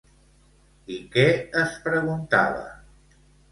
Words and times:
I 0.95 0.97
què 1.17 1.27
es 1.65 1.77
preguntava? 1.85 2.67